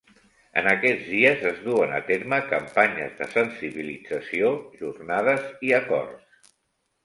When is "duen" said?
1.65-1.93